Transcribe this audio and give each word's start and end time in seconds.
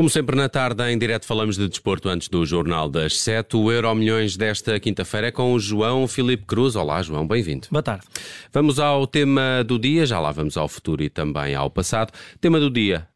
Como 0.00 0.08
sempre, 0.08 0.34
na 0.34 0.48
tarde, 0.48 0.82
em 0.90 0.96
direto, 0.96 1.26
falamos 1.26 1.58
de 1.58 1.68
desporto 1.68 2.08
antes 2.08 2.26
do 2.26 2.46
Jornal 2.46 2.88
das 2.88 3.20
Sete. 3.20 3.54
O 3.54 3.70
Euro 3.70 3.94
Milhões 3.94 4.34
desta 4.34 4.80
quinta-feira 4.80 5.26
é 5.26 5.30
com 5.30 5.52
o 5.52 5.60
João 5.60 6.08
Filipe 6.08 6.46
Cruz. 6.46 6.74
Olá, 6.74 7.02
João, 7.02 7.28
bem-vindo. 7.28 7.68
Boa 7.70 7.82
tarde. 7.82 8.06
Vamos 8.50 8.78
ao 8.78 9.06
tema 9.06 9.62
do 9.62 9.78
dia, 9.78 10.06
já 10.06 10.18
lá 10.18 10.32
vamos 10.32 10.56
ao 10.56 10.66
futuro 10.68 11.02
e 11.02 11.10
também 11.10 11.54
ao 11.54 11.68
passado. 11.68 12.14
Tema 12.40 12.58
do 12.58 12.70
dia: 12.70 13.06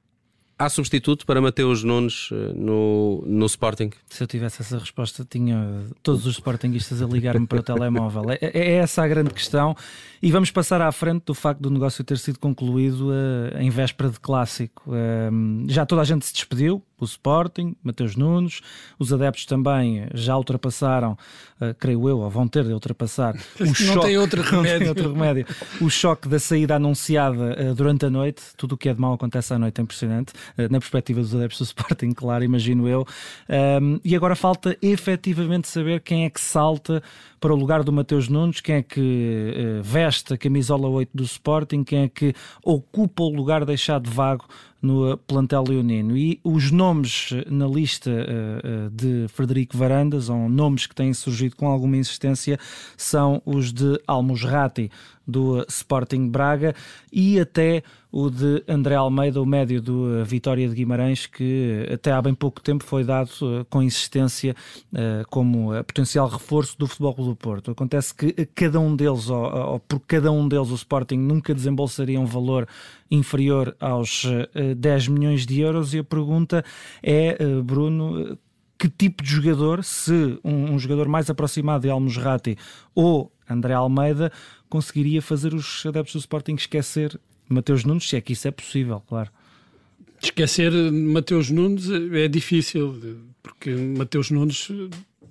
Há 0.56 0.68
substituto 0.68 1.26
para 1.26 1.40
Mateus 1.40 1.82
Nunes 1.82 2.28
eh, 2.30 2.52
no, 2.54 3.24
no 3.26 3.44
Sporting? 3.46 3.90
Se 4.06 4.22
eu 4.22 4.26
tivesse 4.26 4.62
essa 4.62 4.78
resposta, 4.78 5.26
tinha 5.28 5.84
todos 6.00 6.26
os 6.26 6.34
Sportingistas 6.34 7.02
a 7.02 7.06
ligar-me 7.06 7.44
para 7.44 7.58
o 7.58 7.62
telemóvel. 7.62 8.30
É, 8.30 8.38
é, 8.40 8.74
essa 8.74 9.02
a 9.02 9.08
grande 9.08 9.30
questão. 9.30 9.76
E 10.22 10.30
vamos 10.30 10.52
passar 10.52 10.80
à 10.80 10.92
frente 10.92 11.24
do 11.26 11.34
facto 11.34 11.60
do 11.60 11.70
negócio 11.70 12.04
ter 12.04 12.18
sido 12.18 12.38
concluído 12.38 13.08
uh, 13.08 13.58
em 13.58 13.68
véspera 13.68 14.08
de 14.08 14.20
clássico. 14.20 14.84
Uh, 14.86 15.64
já 15.68 15.84
toda 15.84 16.02
a 16.02 16.04
gente 16.04 16.24
se 16.24 16.32
despediu, 16.32 16.80
o 16.98 17.04
Sporting, 17.04 17.74
Mateus 17.82 18.16
Nunes, 18.16 18.60
os 18.98 19.12
adeptos 19.12 19.46
também 19.46 20.06
já 20.14 20.36
ultrapassaram, 20.36 21.12
uh, 21.60 21.74
creio 21.78 22.08
eu, 22.08 22.20
ou 22.20 22.30
vão 22.30 22.46
ter 22.46 22.64
de 22.64 22.72
ultrapassar 22.72 23.34
o 23.60 23.64
não 23.64 23.74
choque. 23.74 24.06
Tem 24.06 24.18
outro 24.18 24.42
remédio. 24.42 24.78
tem 24.78 24.88
outro 24.88 25.12
remédio. 25.12 25.46
o 25.80 25.90
choque 25.90 26.28
da 26.28 26.38
saída 26.38 26.76
anunciada 26.76 27.70
uh, 27.70 27.74
durante 27.74 28.06
a 28.06 28.10
noite. 28.10 28.42
Tudo 28.56 28.74
o 28.74 28.78
que 28.78 28.88
é 28.88 28.94
de 28.94 29.00
mal 29.00 29.14
acontece 29.14 29.52
à 29.52 29.58
noite, 29.58 29.80
é 29.80 29.82
impressionante. 29.82 30.32
Uh, 30.56 30.62
na 30.70 30.78
perspectiva 30.78 31.20
dos 31.20 31.34
adeptos 31.34 31.58
do 31.58 31.64
Sporting, 31.64 32.12
claro, 32.12 32.44
imagino 32.44 32.88
eu. 32.88 33.06
Um, 33.80 33.98
e 34.04 34.14
agora 34.14 34.36
falta 34.36 34.76
efetivamente 34.80 35.68
saber 35.68 36.00
quem 36.00 36.24
é 36.24 36.30
que 36.30 36.40
salta 36.40 37.02
para 37.40 37.52
o 37.52 37.56
lugar 37.56 37.82
do 37.82 37.92
Mateus 37.92 38.28
Nunes, 38.28 38.60
quem 38.62 38.76
é 38.76 38.82
que 38.82 39.80
veste 39.82 40.32
a 40.32 40.38
camisola 40.38 40.88
8 40.88 41.10
do 41.12 41.24
Sporting, 41.24 41.84
quem 41.84 42.04
é 42.04 42.08
que 42.08 42.32
ocupa 42.64 43.22
o 43.22 43.28
lugar 43.28 43.66
deixado 43.66 44.08
vago 44.10 44.46
no 44.84 45.16
plantel 45.16 45.64
leonino. 45.66 46.14
E 46.14 46.38
os 46.44 46.70
nomes 46.70 47.30
na 47.50 47.66
lista 47.66 48.10
uh, 48.10 48.90
de 48.90 49.26
Frederico 49.28 49.78
Varandas, 49.78 50.28
ou 50.28 50.46
nomes 50.46 50.86
que 50.86 50.94
têm 50.94 51.14
surgido 51.14 51.56
com 51.56 51.66
alguma 51.66 51.96
insistência, 51.96 52.58
são 52.94 53.40
os 53.46 53.72
de 53.72 53.98
Almusrati, 54.06 54.90
do 55.26 55.64
Sporting 55.68 56.28
Braga, 56.28 56.74
e 57.12 57.40
até 57.40 57.82
o 58.12 58.30
de 58.30 58.62
André 58.68 58.94
Almeida, 58.94 59.42
o 59.42 59.46
médio 59.46 59.82
do 59.82 60.24
Vitória 60.24 60.68
de 60.68 60.74
Guimarães, 60.74 61.26
que 61.26 61.88
até 61.92 62.12
há 62.12 62.22
bem 62.22 62.34
pouco 62.34 62.60
tempo 62.60 62.84
foi 62.84 63.02
dado 63.02 63.30
uh, 63.42 63.64
com 63.64 63.82
insistência 63.82 64.54
como 65.30 65.70
potencial 65.84 66.28
reforço 66.28 66.78
do 66.78 66.86
Futebol 66.86 67.14
Clube 67.14 67.30
do 67.30 67.36
Porto. 67.36 67.70
Acontece 67.72 68.14
que 68.14 68.32
cada 68.54 68.78
um 68.78 68.94
deles, 68.94 69.28
ou, 69.28 69.80
por 69.80 69.98
cada 70.00 70.30
um 70.30 70.46
deles, 70.46 70.70
o 70.70 70.74
Sporting 70.74 71.16
nunca 71.16 71.52
desembolsaria 71.52 72.20
um 72.20 72.26
valor 72.26 72.68
inferior 73.10 73.74
aos 73.80 74.24
10 74.76 75.08
milhões 75.08 75.44
de 75.44 75.60
euros, 75.60 75.92
e 75.92 75.98
a 75.98 76.04
pergunta 76.04 76.64
é, 77.02 77.36
Bruno, 77.62 78.38
que 78.78 78.88
tipo 78.88 79.22
de 79.22 79.30
jogador, 79.30 79.82
se 79.82 80.38
um, 80.44 80.74
um 80.74 80.78
jogador 80.78 81.08
mais 81.08 81.30
aproximado 81.30 81.82
de 81.82 81.90
Almusrati 81.90 82.56
ou 82.94 83.32
André 83.48 83.74
Almeida, 83.74 84.32
conseguiria 84.74 85.22
fazer 85.22 85.54
os 85.54 85.86
adeptos 85.86 86.14
do 86.14 86.18
Sporting 86.18 86.56
esquecer 86.56 87.16
Mateus 87.48 87.84
Nunes, 87.84 88.08
se 88.08 88.16
é 88.16 88.20
que 88.20 88.32
isso 88.32 88.48
é 88.48 88.50
possível, 88.50 89.00
claro. 89.06 89.30
Esquecer 90.20 90.72
Mateus 90.90 91.48
Nunes 91.48 91.88
é 92.12 92.26
difícil, 92.26 93.20
porque 93.40 93.70
Mateus 93.70 94.32
Nunes 94.32 94.68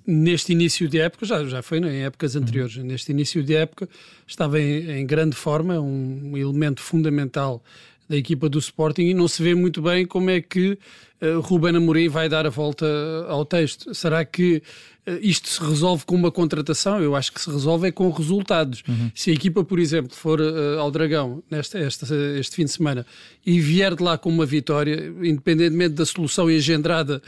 neste 0.08 0.54
início 0.54 0.88
de 0.88 0.98
época, 0.98 1.26
já, 1.26 1.44
já 1.44 1.62
foi 1.62 1.80
em 1.80 2.06
épocas 2.06 2.38
anteriores, 2.38 2.78
uhum. 2.78 2.86
neste 2.86 3.12
início 3.12 3.44
de 3.44 3.54
época 3.54 3.90
estava 4.26 4.62
em, 4.62 4.90
em 4.92 5.06
grande 5.06 5.36
forma, 5.36 5.78
um 5.78 6.38
elemento 6.38 6.82
fundamental 6.82 7.62
da 8.08 8.18
equipa 8.18 8.50
do 8.50 8.60
Sporting 8.60 9.04
e 9.04 9.14
não 9.14 9.28
se 9.28 9.42
vê 9.42 9.56
muito 9.56 9.82
bem 9.82 10.06
como 10.06 10.30
é 10.30 10.42
que 10.42 10.78
uh, 11.22 11.40
Ruben 11.40 11.76
Amorim 11.76 12.08
vai 12.10 12.28
dar 12.28 12.46
a 12.46 12.50
volta 12.50 12.86
ao 13.28 13.46
texto. 13.46 13.94
Será 13.94 14.24
que 14.26 14.62
uh, 15.08 15.12
isto 15.22 15.48
se 15.50 15.62
resolve 15.64 16.06
com 16.06 16.16
uma 16.16 16.32
contratação? 16.32 17.02
Eu 17.02 17.16
acho 17.16 17.32
que 17.32 17.42
se 17.42 17.50
resolve 17.50 17.88
é 17.88 17.92
com 17.92 18.10
resultados. 18.10 18.84
Uhum. 18.88 19.12
Se 19.16 19.32
a 19.32 19.34
equipa, 19.34 19.64
por 19.64 19.80
exemplo, 19.80 20.16
for 20.16 20.40
uh, 20.40 20.80
ao 20.80 20.92
Dragão 20.92 21.42
nesta, 21.50 21.80
esta, 21.80 22.06
este 22.38 22.56
fim 22.56 22.66
de 22.66 22.72
semana 22.72 23.06
e 23.46 23.60
vier 23.60 23.96
de 23.96 24.04
lá 24.04 24.18
com 24.18 24.30
uma 24.30 24.46
vitória, 24.46 25.14
independentemente 25.22 25.96
da 25.96 26.06
solução 26.06 26.50
engendrada 26.52 27.22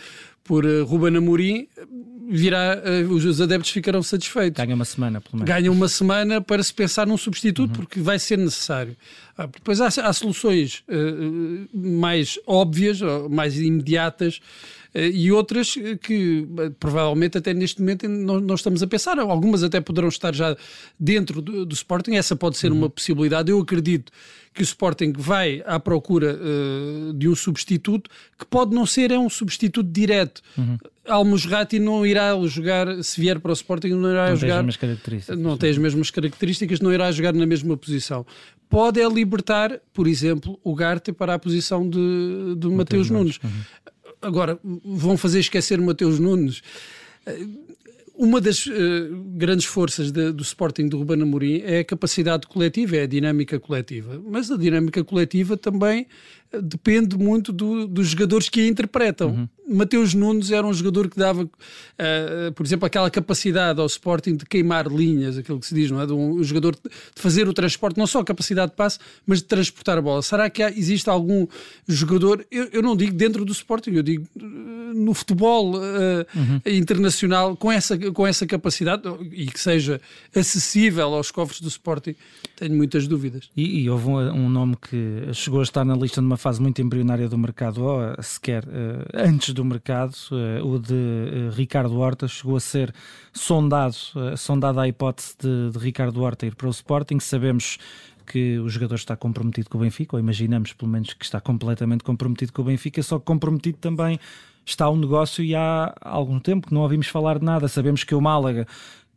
por 0.45 0.63
uh, 0.63 0.85
Ruben 0.85 1.17
Amorim, 1.17 1.67
virá, 2.29 2.78
uh, 2.78 3.11
os 3.11 3.41
adeptos 3.41 3.72
ficarão 3.72 4.01
satisfeitos. 4.01 4.63
Ganha 4.63 4.75
uma 4.75 4.85
semana, 4.85 5.19
pelo 5.19 5.38
menos. 5.38 5.47
Ganha 5.47 5.72
uma 5.72 5.89
semana 5.89 6.39
para 6.39 6.63
se 6.63 6.73
pensar 6.73 7.06
num 7.06 7.17
substituto, 7.17 7.72
uhum. 7.72 7.75
porque 7.75 8.00
vai 8.00 8.19
ser 8.19 8.38
necessário. 8.38 8.95
Ah, 9.35 9.47
depois 9.47 9.81
há, 9.81 9.88
há 9.88 10.13
soluções 10.13 10.84
uh, 10.88 11.67
mais 11.78 12.39
óbvias, 12.45 13.01
mais 13.29 13.59
imediatas, 13.59 14.39
e 14.95 15.31
outras 15.31 15.75
que 16.01 16.47
provavelmente 16.79 17.38
até 17.38 17.53
neste 17.53 17.81
momento 17.81 18.07
não, 18.07 18.39
não, 18.39 18.56
estamos 18.56 18.81
a 18.81 18.88
pensar. 18.88 19.19
Algumas 19.19 19.63
até 19.63 19.81
poderão 19.81 20.07
estar 20.07 20.33
já 20.33 20.56
dentro 21.00 21.41
do, 21.41 21.66
do 21.66 21.73
Sporting, 21.73 22.16
essa 22.16 22.35
pode 22.35 22.57
ser 22.57 22.72
uhum. 22.72 22.79
uma 22.79 22.89
possibilidade. 22.89 23.51
Eu 23.51 23.59
acredito 23.59 24.11
que 24.53 24.61
o 24.61 24.63
Sporting 24.63 25.11
vai 25.17 25.61
à 25.66 25.78
procura 25.78 26.39
uh, 26.39 27.13
de 27.13 27.28
um 27.28 27.35
substituto 27.35 28.09
que 28.39 28.45
pode 28.45 28.73
não 28.73 28.85
ser 28.85 29.11
é 29.11 29.19
um 29.19 29.29
substituto 29.29 29.91
direto. 29.91 30.41
Uhum. 30.57 30.78
Almusrati 31.07 31.78
não 31.78 32.05
irá 32.05 32.34
jogar, 32.47 33.03
se 33.03 33.19
vier 33.19 33.39
para 33.39 33.51
o 33.51 33.53
Sporting, 33.53 33.89
não 33.89 34.09
irá 34.09 34.29
não 34.29 34.35
jogar. 34.38 34.61
Tem 34.61 34.69
as 34.69 34.78
características. 34.78 35.38
Não 35.38 35.57
tem 35.57 35.69
as 35.69 35.78
mesmas 35.78 36.09
características, 36.09 36.79
não 36.79 36.91
irá 36.91 37.11
jogar 37.11 37.34
na 37.34 37.45
mesma 37.45 37.75
posição. 37.75 38.25
Pode 38.69 39.00
é 39.00 39.07
libertar, 39.07 39.79
por 39.94 40.07
exemplo, 40.07 40.59
o 40.63 40.73
Garte 40.73 41.11
para 41.11 41.35
a 41.35 41.39
posição 41.39 41.88
de, 41.88 42.55
de 42.57 42.67
Mateus 42.69 43.09
Nunes. 43.09 43.39
Nunes. 43.39 43.55
Uhum. 43.57 43.91
Agora, 44.25 44.59
vão 44.63 45.18
fazer 45.18 45.40
esquecer 45.40 45.80
Mateus 45.80 46.19
Nunes 46.19 46.62
uma 48.18 48.40
das 48.40 48.66
uh, 48.66 48.72
grandes 49.36 49.66
forças 49.66 50.12
de, 50.12 50.31
do 50.31 50.41
Sporting 50.41 50.88
do 50.88 50.97
Ruben 50.97 51.22
Amorim 51.22 51.62
é 51.63 51.80
a 51.80 51.84
capacidade 51.84 52.47
coletiva, 52.47 52.96
é 52.96 53.03
a 53.03 53.08
dinâmica 53.08 53.59
coletiva. 53.59 54.22
Mas 54.25 54.50
a 54.50 54.58
dinâmica 54.58 55.03
coletiva 55.03 55.58
também 55.58 56.08
depende 56.61 57.17
muito 57.17 57.51
do, 57.51 57.88
dos 57.88 58.07
jogadores 58.07 58.49
que 58.49 58.61
a 58.61 58.67
interpretam. 58.67 59.29
Uhum. 59.29 59.49
Mateus 59.67 60.13
Nunes 60.13 60.51
era 60.51 60.66
um 60.66 60.73
jogador 60.73 61.09
que 61.09 61.17
dava, 61.17 61.43
uh, 61.43 62.53
por 62.53 62.66
exemplo, 62.66 62.85
aquela 62.85 63.09
capacidade 63.09 63.79
ao 63.79 63.88
Sporting 63.88 64.35
de 64.35 64.45
queimar 64.45 64.88
linhas, 64.88 65.38
aquilo 65.38 65.59
que 65.59 65.66
se 65.66 65.73
diz, 65.73 65.89
não 65.89 65.99
é? 65.99 66.05
De 66.05 66.13
um, 66.13 66.35
um 66.35 66.43
jogador 66.43 66.75
de 66.75 66.89
fazer 67.16 67.47
o 67.47 67.53
transporte, 67.53 67.97
não 67.97 68.05
só 68.05 68.19
a 68.19 68.23
capacidade 68.23 68.71
de 68.71 68.77
passe, 68.77 68.99
mas 69.25 69.39
de 69.39 69.45
transportar 69.45 69.97
a 69.97 70.01
bola. 70.01 70.21
Será 70.21 70.49
que 70.49 70.61
há, 70.61 70.69
existe 70.69 71.09
algum 71.09 71.47
jogador, 71.88 72.45
eu, 72.51 72.69
eu, 72.72 72.81
não 72.81 72.95
digo 72.95 73.13
dentro 73.13 73.43
do 73.43 73.51
Sporting, 73.51 73.91
eu 73.91 74.03
digo 74.03 74.27
uh, 74.35 74.43
no 74.93 75.13
futebol 75.13 75.75
uh, 75.75 75.79
uhum. 76.35 76.61
internacional, 76.66 77.55
com 77.57 77.72
essa, 77.72 77.97
com 78.11 78.27
essa 78.27 78.45
capacidade 78.45 79.03
e 79.31 79.47
que 79.47 79.59
seja 79.59 79.99
acessível 80.35 81.13
aos 81.13 81.31
cofres 81.31 81.59
do 81.59 81.67
Sporting? 81.67 82.16
Tenho 82.55 82.75
muitas 82.75 83.07
dúvidas. 83.07 83.49
E, 83.57 83.81
e 83.81 83.89
houve 83.89 84.07
um, 84.07 84.17
um 84.17 84.49
nome 84.49 84.77
que 84.77 85.33
chegou 85.33 85.59
a 85.59 85.63
estar 85.63 85.83
na 85.83 85.95
lista 85.95 86.22
de 86.22 86.27
uma 86.27 86.37
fase 86.45 86.61
muito 86.61 86.79
embrionária 86.79 87.28
do 87.28 87.39
mercado, 87.39 87.83
ou 87.83 88.22
sequer 88.22 88.63
uh, 88.66 88.69
antes 89.16 89.51
do 89.51 89.66
mercado, 89.66 90.13
uh, 90.31 90.63
o 90.63 90.78
de 90.78 91.50
Ricardo 91.56 91.97
Horta 91.97 92.28
chegou 92.28 92.56
a 92.56 92.59
ser 92.59 92.94
sondado, 93.33 93.95
sondada 94.38 94.79
a 94.84 94.88
hipótese 94.88 95.35
de, 95.39 95.72
de, 95.72 95.79
Ricardo 95.79 96.22
Horta 96.22 96.45
ir 96.45 96.53
para 96.53 96.67
o 96.67 96.69
Sporting. 96.69 97.19
Sabemos 97.19 97.79
que 98.28 98.59
o 98.59 98.69
jogador 98.69 98.94
está 98.94 99.16
comprometido 99.16 99.72
com 99.72 99.79
o 99.79 99.81
Benfica, 99.81 100.16
ou 100.16 100.19
imaginamos 100.19 100.72
pelo 100.72 100.91
menos 100.91 101.13
que 101.13 101.25
está 101.25 101.41
completamente 101.41 102.03
comprometido 102.03 102.53
com 102.53 102.61
o 102.61 102.66
Benfica, 102.66 103.01
só 103.01 103.17
que 103.17 103.25
comprometido 103.25 103.79
também 103.79 104.19
está 104.63 104.88
o 104.88 104.95
negócio 104.95 105.44
e 105.44 105.55
há 105.55 105.95
algum 106.00 106.39
tempo 106.39 106.67
que 106.67 106.75
não 106.75 106.81
ouvimos 106.81 107.07
falar 107.07 107.39
de 107.39 107.45
nada. 107.45 107.67
Sabemos 107.67 108.03
que 108.03 108.13
o 108.13 108.22
Málaga 108.22 108.67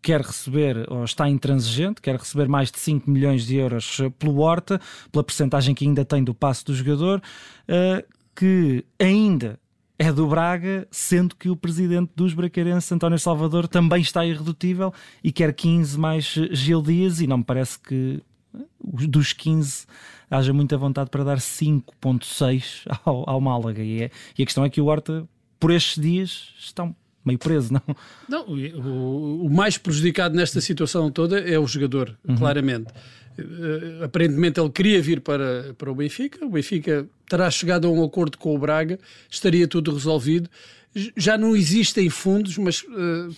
quer 0.02 0.20
receber, 0.20 0.90
ou 0.90 1.04
está 1.04 1.28
intransigente, 1.28 2.00
quer 2.00 2.16
receber 2.16 2.48
mais 2.48 2.70
de 2.70 2.78
5 2.78 3.10
milhões 3.10 3.46
de 3.46 3.56
euros 3.56 4.00
pelo 4.18 4.38
Horta, 4.38 4.80
pela 5.10 5.24
percentagem 5.24 5.74
que 5.74 5.84
ainda 5.86 6.04
tem 6.04 6.22
do 6.22 6.34
passe 6.34 6.64
do 6.64 6.74
jogador, 6.74 7.22
uh, 7.68 8.18
que 8.34 8.84
ainda 8.98 9.58
é 9.98 10.12
do 10.12 10.28
Braga, 10.28 10.86
sendo 10.90 11.34
que 11.34 11.50
o 11.50 11.56
presidente 11.56 12.12
dos 12.14 12.32
Bracarenses, 12.32 12.90
António 12.92 13.18
Salvador, 13.18 13.66
também 13.66 14.00
está 14.00 14.24
irredutível 14.24 14.92
e 15.24 15.32
quer 15.32 15.52
15 15.52 15.98
mais 15.98 16.24
Gil 16.52 16.80
Dias, 16.80 17.20
e 17.20 17.26
não 17.26 17.38
me 17.38 17.44
parece 17.44 17.78
que 17.80 18.22
dos 18.80 19.32
15 19.32 19.86
haja 20.30 20.52
muita 20.52 20.78
vontade 20.78 21.10
para 21.10 21.24
dar 21.24 21.38
5.6 21.38 22.86
ao, 23.04 23.28
ao 23.28 23.40
Málaga. 23.40 23.82
E, 23.82 24.04
é, 24.04 24.10
e 24.38 24.42
a 24.42 24.46
questão 24.46 24.64
é 24.64 24.70
que 24.70 24.80
o 24.80 24.86
Horta, 24.86 25.28
por 25.58 25.72
estes 25.72 26.00
dias, 26.00 26.54
estão 26.58 26.94
meio 27.28 27.38
preso, 27.38 27.72
não? 27.72 27.96
Não, 28.28 28.46
o, 28.46 29.46
o 29.46 29.50
mais 29.50 29.78
prejudicado 29.78 30.34
nesta 30.34 30.60
situação 30.60 31.10
toda 31.10 31.38
é 31.38 31.58
o 31.58 31.66
jogador, 31.66 32.16
uhum. 32.26 32.36
claramente. 32.36 32.88
Uh, 33.38 34.04
aparentemente 34.04 34.58
ele 34.58 34.70
queria 34.70 35.00
vir 35.00 35.20
para, 35.20 35.72
para 35.78 35.90
o 35.90 35.94
Benfica, 35.94 36.44
o 36.44 36.50
Benfica 36.50 37.08
terá 37.28 37.48
chegado 37.50 37.86
a 37.86 37.90
um 37.90 38.02
acordo 38.02 38.36
com 38.36 38.54
o 38.54 38.58
Braga, 38.58 38.98
estaria 39.30 39.68
tudo 39.68 39.92
resolvido. 39.92 40.50
Já 41.16 41.38
não 41.38 41.54
existem 41.54 42.10
fundos, 42.10 42.58
mas 42.58 42.82
uh, 42.82 43.34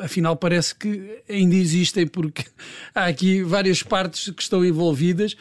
afinal 0.00 0.34
parece 0.34 0.74
que 0.74 1.22
ainda 1.28 1.54
existem, 1.54 2.06
porque 2.06 2.44
há 2.92 3.04
aqui 3.04 3.42
várias 3.42 3.82
partes 3.82 4.30
que 4.30 4.42
estão 4.42 4.64
envolvidas. 4.64 5.36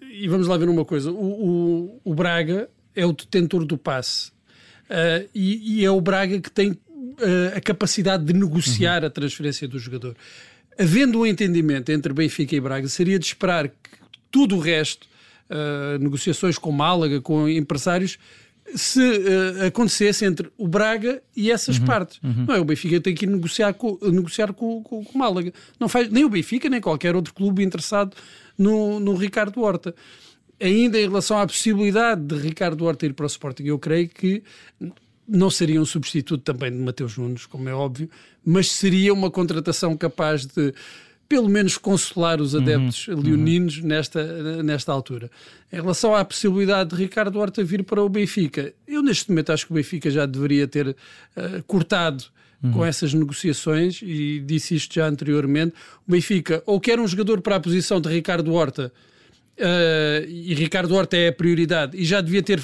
E 0.00 0.28
vamos 0.28 0.46
lá 0.46 0.56
ver 0.56 0.68
uma 0.68 0.84
coisa: 0.84 1.10
o, 1.10 1.14
o, 1.14 2.00
o 2.04 2.14
Braga 2.14 2.70
é 2.94 3.04
o 3.04 3.12
detentor 3.12 3.64
do 3.66 3.76
passe 3.76 4.32
Uh, 4.92 5.26
e, 5.34 5.80
e, 5.80 5.84
é 5.86 5.90
o 5.90 6.02
Braga 6.02 6.38
que 6.38 6.50
tem 6.50 6.76
a 7.56 7.60
capacidade 7.60 8.24
de 8.24 8.32
negociar 8.32 9.02
uhum. 9.02 9.08
a 9.08 9.10
transferência 9.10 9.66
do 9.68 9.78
jogador. 9.78 10.16
Havendo 10.78 11.20
um 11.20 11.26
entendimento 11.26 11.92
entre 11.92 12.12
Benfica 12.12 12.56
e 12.56 12.60
Braga, 12.60 12.88
seria 12.88 13.18
de 13.18 13.26
esperar 13.26 13.68
que 13.68 13.74
tudo 14.30 14.56
o 14.56 14.58
resto, 14.58 15.06
uh, 15.50 15.98
negociações 15.98 16.56
com 16.56 16.72
Málaga, 16.72 17.20
com 17.20 17.48
empresários, 17.48 18.18
se 18.74 19.00
uh, 19.00 19.66
acontecesse 19.66 20.24
entre 20.24 20.50
o 20.56 20.66
Braga 20.66 21.22
e 21.36 21.50
essas 21.50 21.78
uhum, 21.78 21.84
partes. 21.84 22.18
Uhum. 22.22 22.46
Não 22.46 22.54
é? 22.54 22.60
O 22.60 22.64
Benfica 22.64 23.00
tem 23.00 23.14
que 23.14 23.26
ir 23.26 23.28
negociar 23.28 23.74
com, 23.74 23.98
negociar 24.02 24.52
com, 24.52 24.82
com, 24.82 25.04
com 25.04 25.14
o 25.14 25.18
Málaga. 25.18 25.52
Não 25.78 25.88
faz, 25.88 26.08
nem 26.08 26.24
o 26.24 26.30
Benfica, 26.30 26.70
nem 26.70 26.80
qualquer 26.80 27.14
outro 27.14 27.34
clube 27.34 27.62
interessado 27.62 28.16
no, 28.56 28.98
no 28.98 29.14
Ricardo 29.14 29.60
Horta. 29.60 29.94
Ainda 30.60 30.98
em 30.98 31.02
relação 31.02 31.38
à 31.38 31.46
possibilidade 31.46 32.22
de 32.22 32.36
Ricardo 32.36 32.84
Horta 32.84 33.04
ir 33.04 33.12
para 33.12 33.24
o 33.24 33.26
Sporting, 33.26 33.64
eu 33.64 33.78
creio 33.78 34.08
que 34.08 34.42
não 35.26 35.50
seria 35.50 35.80
um 35.80 35.84
substituto 35.84 36.42
também 36.42 36.70
de 36.70 36.78
Mateus 36.78 37.16
Nunes, 37.16 37.46
como 37.46 37.68
é 37.68 37.74
óbvio, 37.74 38.08
mas 38.44 38.70
seria 38.70 39.12
uma 39.12 39.30
contratação 39.30 39.96
capaz 39.96 40.46
de 40.46 40.74
pelo 41.32 41.48
menos 41.48 41.78
consolar 41.78 42.42
os 42.42 42.54
adeptos 42.54 43.08
uhum, 43.08 43.18
leoninos 43.18 43.78
uhum. 43.78 43.86
nesta, 43.86 44.62
nesta 44.62 44.92
altura. 44.92 45.30
Em 45.72 45.76
relação 45.76 46.14
à 46.14 46.22
possibilidade 46.22 46.90
de 46.90 46.96
Ricardo 46.96 47.38
Horta 47.38 47.64
vir 47.64 47.82
para 47.84 48.02
o 48.02 48.08
Benfica, 48.08 48.74
eu 48.86 49.02
neste 49.02 49.30
momento 49.30 49.50
acho 49.50 49.64
que 49.64 49.72
o 49.72 49.74
Benfica 49.74 50.10
já 50.10 50.26
deveria 50.26 50.68
ter 50.68 50.88
uh, 50.88 50.94
cortado 51.66 52.24
uhum. 52.62 52.72
com 52.72 52.84
essas 52.84 53.14
negociações 53.14 54.00
e 54.02 54.40
disse 54.40 54.74
isto 54.74 54.94
já 54.94 55.06
anteriormente. 55.06 55.74
O 56.06 56.10
Benfica 56.12 56.62
ou 56.66 56.78
quer 56.78 57.00
um 57.00 57.08
jogador 57.08 57.40
para 57.40 57.56
a 57.56 57.60
posição 57.60 57.98
de 57.98 58.10
Ricardo 58.10 58.52
Horta 58.52 58.92
uh, 59.58 60.28
e 60.28 60.52
Ricardo 60.52 60.94
Horta 60.94 61.16
é 61.16 61.28
a 61.28 61.32
prioridade 61.32 61.96
e 61.96 62.04
já 62.04 62.20
devia 62.20 62.42
ter 62.42 62.62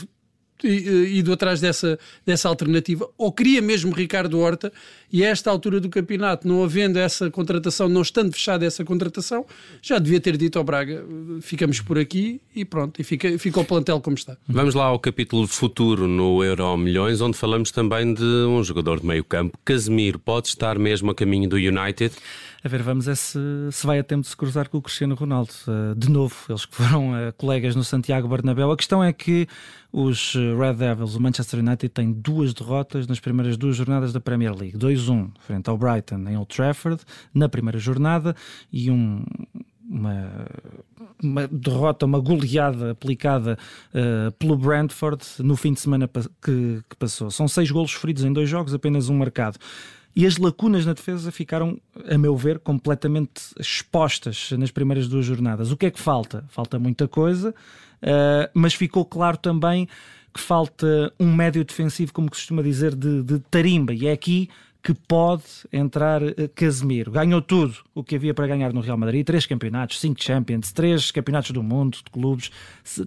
ido 0.67 1.33
atrás 1.33 1.61
dessa, 1.61 1.99
dessa 2.25 2.49
alternativa, 2.49 3.09
ou 3.17 3.33
queria 3.33 3.63
mesmo 3.63 3.93
Ricardo 3.93 4.39
Horta, 4.39 4.73
e 5.13 5.25
a 5.25 5.29
esta 5.29 5.51
altura 5.51 5.81
do 5.81 5.89
campeonato, 5.89 6.47
não 6.47 6.63
havendo 6.63 6.99
essa 6.99 7.31
contratação, 7.31 7.89
não 7.89 8.03
estando 8.03 8.33
fechada 8.33 8.67
essa 8.67 8.85
contratação, 8.85 9.47
já 9.81 9.99
devia 9.99 10.21
ter 10.21 10.37
dito 10.37 10.59
ao 10.59 10.65
Braga: 10.65 11.05
ficamos 11.41 11.81
por 11.81 11.99
aqui 11.99 12.41
e 12.55 12.65
pronto, 12.65 13.01
e 13.01 13.05
fica, 13.05 13.39
fica 13.39 13.61
o 13.61 13.65
plantel 13.65 14.01
como 14.01 14.17
está. 14.17 14.37
Vamos 14.47 14.75
lá 14.75 14.85
ao 14.85 14.99
capítulo 14.99 15.47
futuro 15.47 16.07
no 16.07 16.45
Euro 16.45 16.77
Milhões, 16.77 17.21
onde 17.21 17.37
falamos 17.37 17.71
também 17.71 18.13
de 18.13 18.23
um 18.23 18.63
jogador 18.63 19.01
de 19.01 19.07
meio 19.07 19.25
campo. 19.25 19.59
Casemiro 19.65 20.19
pode 20.19 20.49
estar 20.49 20.79
mesmo 20.79 21.11
a 21.11 21.15
caminho 21.15 21.49
do 21.49 21.57
United? 21.57 22.15
A 22.63 22.69
ver, 22.69 22.83
vamos 22.83 23.07
é 23.07 23.15
se, 23.15 23.39
se 23.71 23.87
vai 23.87 24.01
a 24.01 24.05
tempo 24.05 24.23
de 24.23 24.29
se 24.29 24.37
cruzar 24.37 24.69
com 24.69 24.79
o 24.79 24.83
Cristiano 24.83 25.15
Ronaldo. 25.15 25.53
Uh, 25.67 25.95
de 25.95 26.11
novo, 26.11 26.35
eles 26.49 26.67
que 26.67 26.75
foram 26.75 27.13
uh, 27.13 27.33
colegas 27.37 27.77
no 27.77 27.85
Santiago 27.85 28.27
Bernabéu. 28.27 28.73
A 28.73 28.77
questão 28.77 29.03
é 29.03 29.13
que 29.13 29.47
os 29.93 30.35
eh, 30.37 30.55
Red 30.55 30.75
Devils, 30.75 31.15
o 31.15 31.21
Manchester 31.21 31.61
United, 31.61 31.89
tem 31.89 32.13
duas 32.13 32.53
derrotas 32.53 33.07
nas 33.07 33.21
primeiras 33.21 33.57
duas 33.57 33.77
jornadas 33.77 34.13
da 34.13 34.21
Premier 34.21 34.55
League. 34.55 34.77
2-1 34.77 35.31
frente 35.41 35.69
ao 35.71 35.79
Brighton 35.79 36.29
em 36.29 36.37
Old 36.37 36.55
Trafford, 36.55 37.03
na 37.33 37.49
primeira 37.49 37.79
jornada, 37.79 38.37
e 38.73 38.91
um, 38.91 39.25
uma, 39.89 40.47
uma, 41.23 41.49
derrota, 41.49 42.05
uma 42.05 42.21
goleada 42.21 42.91
aplicada 42.91 43.59
uh, 43.95 44.31
pelo 44.33 44.57
Brentford 44.57 45.25
no 45.39 45.57
fim 45.57 45.73
de 45.73 45.81
semana 45.81 46.09
que, 46.43 46.83
que, 46.89 46.97
passou. 46.99 47.31
São 47.31 47.49
seis 47.49 47.71
golos 47.71 47.93
feridos 47.93 48.25
em 48.25 48.33
dois 48.33 48.49
jogos, 48.49 48.75
apenas 48.75 49.09
um 49.09 49.17
marcado. 49.17 49.59
E 50.19 50.27
as 50.27 50.37
lacunas 50.37 50.85
na 50.85 50.95
defesa 50.95 51.31
ficaram, 51.31 51.81
a 52.11 52.19
meu 52.19 52.37
ver, 52.37 52.59
completamente 52.59 53.41
expostas 53.57 54.51
nas 54.59 54.73
primeiras 54.73 55.07
duas 55.07 55.25
jornadas. 55.25 55.71
O 55.71 55.77
que 55.77 55.87
é 55.87 55.93
que 55.93 56.01
falta? 56.01 56.45
Falta 56.49 56.77
muita 56.77 57.07
coisa, 57.07 57.51
uh, 58.03 58.51
mas 58.53 58.75
ficou 58.75 59.05
claro 59.05 59.37
também 59.37 59.87
que 60.35 60.41
falta 60.41 61.13
um 61.21 61.33
médio 61.33 61.65
defensivo, 61.65 62.13
como 62.13 62.29
costuma 62.29 62.63
dizer, 62.63 62.97
de, 62.97 63.23
de 63.23 63.39
tarimba. 63.49 63.95
E 63.95 64.09
é 64.09 64.13
aqui 64.13 64.51
que 64.89 64.95
pode 64.95 65.45
entrar 65.71 66.23
eh, 66.23 66.49
Casemiro. 66.55 67.11
Ganhou 67.11 67.43
tudo 67.43 67.75
o 67.95 68.03
que 68.03 68.17
havia 68.17 68.33
para 68.33 68.47
ganhar 68.47 68.73
no 68.73 68.81
Real 68.81 68.97
Madrid: 68.97 69.23
três 69.23 69.45
campeonatos, 69.45 70.01
cinco 70.01 70.25
Champions, 70.25 70.73
três 70.73 71.11
campeonatos 71.11 71.51
do 71.51 71.63
mundo 71.63 71.99
de 71.99 72.11
clubes, 72.11 72.51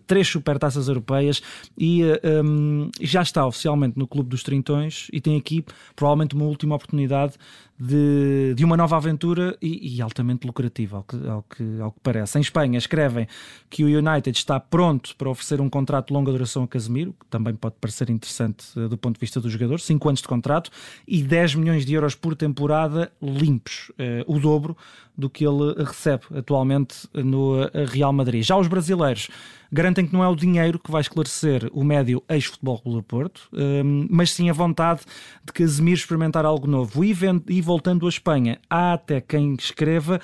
três 0.05 0.27
supertaças 0.27 0.87
europeias 0.87 1.41
e 1.75 2.03
um, 2.45 2.91
eh, 3.01 3.03
já 3.03 3.23
está 3.23 3.47
oficialmente 3.47 3.97
no 3.97 4.05
Clube 4.05 4.29
dos 4.29 4.43
Trintões 4.43 5.07
e 5.11 5.19
tem 5.19 5.35
aqui 5.35 5.65
provavelmente 5.95 6.35
uma 6.35 6.45
última 6.45 6.75
oportunidade 6.75 7.33
de, 7.81 8.53
de 8.55 8.63
uma 8.63 8.77
nova 8.77 8.95
aventura 8.95 9.57
e, 9.59 9.97
e 9.97 10.01
altamente 10.03 10.45
lucrativa, 10.45 10.97
ao 10.97 11.03
que, 11.03 11.27
ao, 11.27 11.43
que, 11.43 11.81
ao 11.81 11.91
que 11.91 11.99
parece. 12.03 12.37
Em 12.37 12.41
Espanha 12.41 12.77
escrevem 12.77 13.27
que 13.71 13.83
o 13.83 13.87
United 13.87 14.37
está 14.37 14.59
pronto 14.59 15.15
para 15.15 15.27
oferecer 15.27 15.59
um 15.59 15.67
contrato 15.67 16.09
de 16.09 16.13
longa 16.13 16.31
duração 16.31 16.61
a 16.61 16.67
Casemiro, 16.67 17.15
que 17.19 17.25
também 17.25 17.55
pode 17.55 17.75
parecer 17.81 18.11
interessante 18.11 18.67
uh, 18.79 18.87
do 18.87 18.97
ponto 18.97 19.15
de 19.15 19.19
vista 19.19 19.41
do 19.41 19.49
jogador, 19.49 19.79
5 19.79 20.09
anos 20.09 20.21
de 20.21 20.27
contrato 20.27 20.69
e 21.07 21.23
10 21.23 21.55
milhões 21.55 21.70
de 21.79 21.93
euros 21.93 22.15
por 22.15 22.35
temporada 22.35 23.11
limpos, 23.21 23.91
uh, 23.91 24.33
o 24.33 24.39
dobro 24.39 24.75
do 25.17 25.29
que 25.29 25.45
ele 25.45 25.73
recebe 25.83 26.23
atualmente 26.35 27.07
no 27.13 27.63
eh, 27.63 27.85
Real 27.85 28.11
Madrid. 28.13 28.43
Já 28.43 28.57
os 28.57 28.67
brasileiros 28.67 29.29
garantem 29.71 30.05
que 30.05 30.13
não 30.13 30.23
é 30.23 30.27
o 30.27 30.35
dinheiro 30.35 30.79
que 30.79 30.91
vai 30.91 31.01
esclarecer 31.01 31.69
o 31.73 31.83
médio 31.83 32.23
ex-futebol 32.27 32.81
do 32.83 33.03
Porto, 33.03 33.47
ehm, 33.53 34.07
mas 34.09 34.31
sim 34.31 34.49
a 34.49 34.53
vontade 34.53 35.01
de 35.45 35.53
Casemiro 35.53 35.97
experimentar 35.97 36.45
algo 36.45 36.67
novo. 36.67 37.03
E, 37.03 37.61
voltando 37.61 38.05
à 38.05 38.09
Espanha, 38.09 38.59
há 38.69 38.93
até 38.93 39.21
quem 39.21 39.53
escreva 39.53 40.19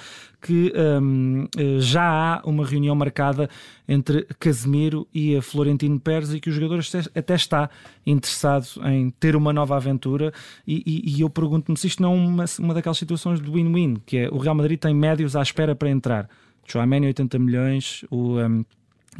que 0.48 0.72
um, 1.02 1.46
eh, 1.58 1.80
já 1.80 2.04
há 2.04 2.42
uma 2.46 2.66
reunião 2.66 2.96
marcada 2.96 3.50
entre 3.86 4.26
Casemiro 4.40 5.06
e 5.14 5.36
a 5.36 5.42
Florentino 5.42 6.00
Pérez 6.00 6.34
e 6.34 6.40
que 6.40 6.50
o 6.50 6.54
jogador 6.54 6.80
até 7.14 7.36
está 7.36 7.70
interessado 8.06 8.66
em 8.86 9.10
ter 9.10 9.36
uma 9.36 9.52
nova 9.52 9.76
aventura 9.76 10.32
e, 10.66 10.82
e, 10.86 11.18
e 11.18 11.22
eu 11.22 11.30
pergunto-me 11.30 11.78
se 11.78 11.88
isto 11.88 12.02
não 12.02 12.14
é 12.14 12.16
uma, 12.16 12.46
uma 12.60 12.74
daquelas 12.74 12.98
situações 12.98 13.42
de 13.42 13.52
win-win, 13.52 13.98
que 14.06 14.20
é 14.20 14.30
o 14.30 14.38
Real 14.38 14.56
Madrid 14.56 14.80
tem 14.80 14.94
médios 14.94 15.36
à 15.36 15.42
espera 15.42 15.76
para 15.76 15.90
entrar. 15.90 16.30
Chouameni 16.66 17.08
80 17.08 17.40
milhões, 17.40 18.06
o, 18.10 18.40
um, 18.40 18.66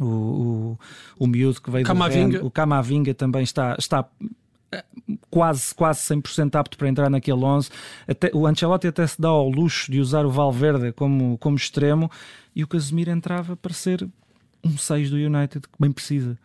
o, 0.00 0.04
o, 0.04 0.78
o 1.18 1.26
miúdo 1.26 1.60
que 1.60 1.70
veio 1.70 1.84
Camavinga. 1.84 2.38
do 2.38 2.42
Ren, 2.42 2.46
o 2.46 2.50
Camavinga 2.50 3.12
também 3.12 3.42
está, 3.42 3.76
está 3.78 4.08
quase, 5.30 5.74
quase 5.74 6.00
100% 6.14 6.54
apto 6.56 6.76
para 6.76 6.88
entrar 6.88 7.10
naquele 7.10 7.42
11. 7.42 7.70
Até, 8.06 8.30
o 8.34 8.46
Ancelotti 8.46 8.86
até 8.86 9.06
se 9.06 9.20
dá 9.20 9.28
ao 9.28 9.48
luxo 9.48 9.90
de 9.90 10.00
usar 10.00 10.26
o 10.26 10.30
Valverde 10.30 10.92
como, 10.92 11.38
como 11.38 11.56
extremo 11.56 12.10
e 12.54 12.62
o 12.62 12.68
Casemiro 12.68 13.10
entrava 13.10 13.56
para 13.56 13.72
ser 13.72 14.06
um 14.62 14.76
6 14.76 15.10
do 15.10 15.16
United 15.16 15.60
que 15.60 15.78
bem 15.78 15.92
precisa. 15.92 16.36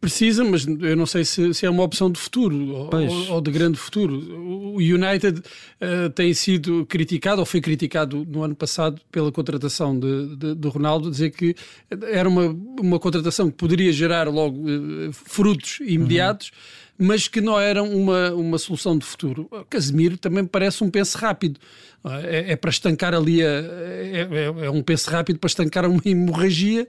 Precisa, 0.00 0.44
mas 0.44 0.64
eu 0.64 0.96
não 0.96 1.06
sei 1.06 1.24
se, 1.24 1.52
se 1.52 1.66
é 1.66 1.70
uma 1.70 1.82
opção 1.82 2.08
de 2.10 2.20
futuro 2.20 2.56
ou, 2.56 2.90
ou, 3.30 3.40
de 3.40 3.50
grande 3.50 3.76
futuro. 3.76 4.14
O 4.16 4.76
United 4.76 5.40
uh, 5.40 6.10
tem 6.14 6.32
sido 6.32 6.86
criticado, 6.86 7.40
ou 7.40 7.46
foi 7.46 7.60
criticado 7.60 8.24
no 8.24 8.44
ano 8.44 8.54
passado 8.54 9.00
pela 9.10 9.32
contratação 9.32 9.98
de, 9.98 10.36
de, 10.36 10.54
de 10.54 10.68
Ronaldo, 10.68 11.10
dizer 11.10 11.30
que 11.30 11.56
era 12.10 12.28
uma, 12.28 12.46
uma 12.80 12.98
contratação 13.00 13.50
que 13.50 13.56
poderia 13.56 13.92
gerar 13.92 14.28
logo 14.28 14.60
uh, 14.68 15.12
frutos 15.12 15.80
imediatos. 15.80 16.48
Uhum 16.48 16.88
mas 16.98 17.28
que 17.28 17.40
não 17.40 17.58
eram 17.58 17.88
uma, 17.88 18.32
uma 18.32 18.58
solução 18.58 18.98
de 18.98 19.06
futuro. 19.06 19.48
Casemiro 19.70 20.18
também 20.18 20.44
parece 20.44 20.82
um 20.82 20.90
penso 20.90 21.16
rápido. 21.16 21.60
É, 22.24 22.52
é 22.52 22.56
para 22.56 22.70
estancar 22.70 23.14
ali, 23.14 23.40
a, 23.40 23.46
é, 23.46 24.28
é, 24.30 24.66
é, 24.66 24.70
um 24.70 24.82
penso 24.82 25.08
rápido 25.08 25.38
para 25.38 25.46
estancar 25.46 25.88
uma 25.88 26.00
hemorragia 26.04 26.88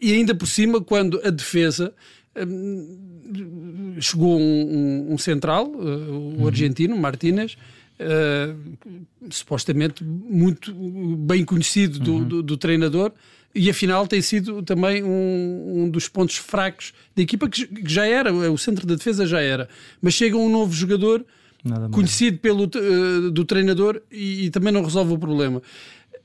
e 0.00 0.12
ainda 0.12 0.34
por 0.34 0.46
cima 0.46 0.80
quando 0.80 1.20
a 1.24 1.30
defesa 1.30 1.92
hum, 2.36 3.96
chegou 4.00 4.38
um, 4.38 4.42
um, 4.42 5.14
um 5.14 5.18
central, 5.18 5.66
uh, 5.66 5.78
o 5.78 6.40
uhum. 6.40 6.46
argentino, 6.46 6.96
Martínez, 6.96 7.56
uh, 8.00 8.76
supostamente 9.30 10.04
muito 10.04 10.72
bem 10.72 11.44
conhecido 11.44 11.98
do, 11.98 12.12
uhum. 12.12 12.24
do, 12.24 12.42
do 12.42 12.56
treinador, 12.56 13.12
e 13.54 13.68
afinal 13.68 14.06
tem 14.06 14.22
sido 14.22 14.62
também 14.62 15.02
um, 15.02 15.84
um 15.84 15.90
dos 15.90 16.08
pontos 16.08 16.36
fracos 16.36 16.92
da 17.16 17.22
equipa 17.22 17.48
que, 17.48 17.66
que, 17.66 17.92
já 17.92 18.06
era, 18.06 18.32
o 18.32 18.56
centro 18.56 18.86
da 18.86 18.94
defesa 18.94 19.26
já 19.26 19.40
era, 19.40 19.68
mas 20.00 20.14
chega 20.14 20.36
um 20.36 20.48
novo 20.48 20.72
jogador 20.72 21.24
conhecido 21.90 22.38
pelo 22.38 22.64
uh, 22.64 23.30
do 23.30 23.44
treinador 23.44 24.00
e, 24.10 24.46
e, 24.46 24.50
também 24.50 24.72
não 24.72 24.82
resolve 24.82 25.12
o 25.12 25.18
problema. 25.18 25.60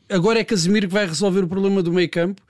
Agora 0.07 0.39
é 0.39 0.43
Casemiro 0.43 0.87
que 0.87 0.93
vai 0.93 1.05
resolver 1.05 1.41
o 1.41 1.47
problema 1.47 1.81
do 1.81 1.91
meio 1.91 2.09
campo. 2.09 2.41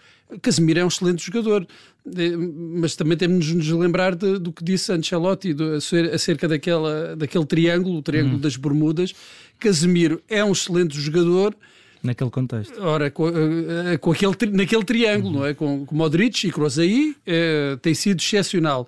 Casemiro 0.42 0.80
é 0.80 0.86
um 0.86 0.88
excelente 0.88 1.26
jogador, 1.26 1.68
eh, 2.08 2.36
mas 2.36 2.96
também 2.96 3.18
temos 3.18 3.46
de 3.46 3.56
nos 3.56 3.70
lembrar 3.70 4.16
de, 4.16 4.40
do 4.40 4.52
que 4.52 4.64
disse 4.64 4.92
Ancelotti 4.92 5.54
do, 5.54 5.74
acerca 6.14 6.48
daquela, 6.48 7.16
daquele 7.16 7.46
triângulo, 7.46 7.98
o 7.98 8.02
triângulo 8.02 8.38
hum. 8.38 8.42
das 8.42 8.58
Bermudas. 8.58 9.14
Casemiro 9.60 10.22
é 10.28 10.44
um 10.44 10.52
excelente 10.52 11.00
jogador, 11.00 11.56
naquele 12.06 12.30
contexto. 12.30 12.80
Ora, 12.82 13.10
com, 13.10 13.28
uh, 13.28 14.00
com 14.00 14.12
aquele, 14.12 14.36
naquele 14.52 14.84
triângulo, 14.84 15.34
uhum. 15.34 15.40
não 15.40 15.46
é? 15.46 15.54
Com, 15.54 15.86
com 15.86 15.96
Modric 15.96 16.48
e 16.48 16.52
Kroos 16.52 16.78
aí, 16.78 17.16
uh, 17.28 17.78
tem 17.78 17.94
sido 17.94 18.20
excepcional. 18.20 18.88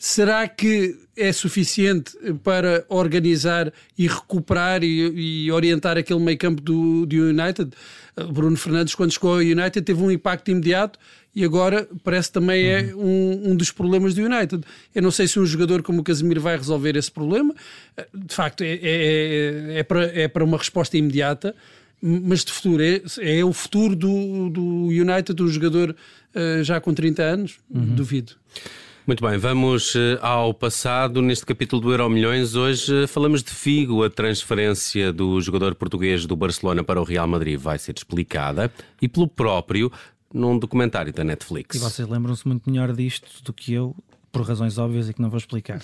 Será 0.00 0.46
que 0.46 0.96
é 1.16 1.32
suficiente 1.32 2.12
para 2.44 2.84
organizar 2.88 3.72
e 3.98 4.06
recuperar 4.06 4.84
e, 4.84 5.44
e 5.44 5.50
orientar 5.50 5.98
aquele 5.98 6.20
meio 6.20 6.38
campo 6.38 6.62
do, 6.62 7.04
do 7.04 7.16
United? 7.16 7.72
Bruno 8.32 8.56
Fernandes, 8.56 8.94
quando 8.94 9.12
chegou 9.12 9.32
ao 9.32 9.38
United, 9.38 9.82
teve 9.82 10.00
um 10.00 10.10
impacto 10.10 10.52
imediato 10.52 11.00
e 11.34 11.44
agora 11.44 11.88
parece 12.04 12.30
também 12.30 12.66
é 12.66 12.94
um, 12.94 13.50
um, 13.50 13.56
dos 13.56 13.72
problemas 13.72 14.14
do 14.14 14.22
United. 14.22 14.62
Eu 14.94 15.02
não 15.02 15.10
sei 15.10 15.26
se 15.26 15.38
um 15.40 15.44
jogador 15.44 15.82
como 15.82 16.00
o 16.00 16.04
Casemiro 16.04 16.40
vai 16.40 16.56
resolver 16.56 16.96
esse 16.96 17.10
problema. 17.10 17.52
De 18.14 18.34
facto, 18.34 18.62
é, 18.62 18.74
é, 18.74 18.78
é, 18.82 19.78
é 19.78 19.82
para, 19.82 20.04
é 20.04 20.28
para 20.28 20.44
uma 20.44 20.58
resposta 20.58 20.96
imediata 20.96 21.54
mas 22.00 22.44
de 22.44 22.52
futuro. 22.52 22.80
É, 22.80 23.02
é 23.38 23.44
o 23.44 23.52
futuro 23.52 23.96
do, 23.96 24.48
do 24.48 24.86
United, 24.86 25.34
do 25.34 25.48
jogador 25.48 25.90
uh, 25.90 26.62
já 26.62 26.80
com 26.80 26.94
30 26.94 27.22
anos? 27.22 27.58
Uhum. 27.68 27.94
Duvido. 27.94 28.34
Muito 29.08 29.26
bem, 29.26 29.38
vamos 29.38 29.96
eh, 29.96 30.18
ao 30.20 30.52
passado. 30.52 31.22
Neste 31.22 31.46
capítulo 31.46 31.80
do 31.80 31.90
Euro 31.90 32.10
Milhões, 32.10 32.54
hoje 32.54 33.04
eh, 33.04 33.06
falamos 33.06 33.42
de 33.42 33.50
Figo. 33.50 34.04
A 34.04 34.10
transferência 34.10 35.10
do 35.14 35.40
jogador 35.40 35.74
português 35.74 36.26
do 36.26 36.36
Barcelona 36.36 36.84
para 36.84 37.00
o 37.00 37.04
Real 37.04 37.26
Madrid 37.26 37.58
vai 37.58 37.78
ser 37.78 37.94
explicada 37.96 38.70
e 39.00 39.08
pelo 39.08 39.26
próprio 39.26 39.90
num 40.30 40.58
documentário 40.58 41.10
da 41.10 41.24
Netflix. 41.24 41.74
E 41.76 41.78
vocês 41.78 42.06
lembram-se 42.06 42.46
muito 42.46 42.70
melhor 42.70 42.92
disto 42.92 43.42
do 43.42 43.50
que 43.50 43.72
eu 43.72 43.96
por 44.30 44.42
razões 44.42 44.78
óbvias 44.78 45.08
e 45.08 45.14
que 45.14 45.22
não 45.22 45.30
vou 45.30 45.38
explicar. 45.38 45.80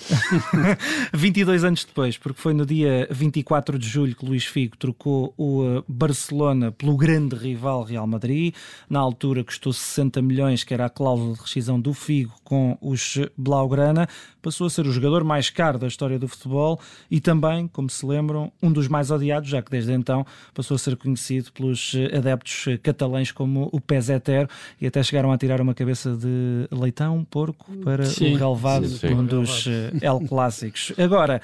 22 1.13 1.63
anos 1.63 1.83
depois, 1.83 2.17
porque 2.17 2.39
foi 2.39 2.53
no 2.53 2.65
dia 2.65 3.07
24 3.11 3.77
de 3.77 3.87
julho 3.87 4.15
que 4.15 4.25
Luís 4.25 4.45
Figo 4.45 4.77
trocou 4.77 5.33
o 5.37 5.63
uh, 5.63 5.83
Barcelona 5.87 6.71
pelo 6.71 6.95
grande 6.95 7.35
rival 7.35 7.83
Real 7.83 8.07
Madrid. 8.07 8.53
Na 8.89 8.99
altura 8.99 9.43
custou 9.43 9.73
60 9.73 10.21
milhões, 10.21 10.63
que 10.63 10.73
era 10.73 10.85
a 10.85 10.89
cláusula 10.89 11.33
de 11.33 11.41
rescisão 11.41 11.79
do 11.79 11.93
Figo 11.93 12.33
com 12.43 12.77
os 12.81 13.17
Blaugrana. 13.37 14.07
Passou 14.45 14.67
a 14.67 14.69
ser 14.69 14.85
o 14.85 14.91
jogador 14.91 15.23
mais 15.23 15.49
caro 15.49 15.79
da 15.79 15.87
história 15.87 16.19
do 16.19 16.27
futebol 16.27 16.79
e 17.09 17.19
também, 17.19 17.67
como 17.67 17.89
se 17.89 18.05
lembram, 18.05 18.51
um 18.61 18.71
dos 18.71 18.87
mais 18.87 19.09
odiados, 19.09 19.49
já 19.49 19.59
que 19.59 19.71
desde 19.71 19.91
então 19.91 20.23
passou 20.53 20.75
a 20.75 20.77
ser 20.77 20.95
conhecido 20.95 21.51
pelos 21.51 21.95
uh, 21.95 22.15
adeptos 22.15 22.67
uh, 22.67 22.77
catalães 22.77 23.31
como 23.31 23.67
o 23.71 23.81
Peseter 23.81 24.47
e 24.79 24.85
até 24.85 25.01
chegaram 25.01 25.31
a 25.31 25.37
tirar 25.39 25.59
uma 25.59 25.73
cabeça 25.73 26.15
de 26.15 26.67
leitão, 26.71 27.25
porco, 27.25 27.75
para 27.77 28.05
Sim. 28.05 28.35
o 28.35 28.37
relevado 28.37 28.87
sim, 28.87 29.07
sim. 29.07 29.13
um 29.15 29.25
dos 29.25 29.65
uh, 29.65 29.71
El 29.99 30.19
Clássicos. 30.27 30.93
Agora, 30.97 31.41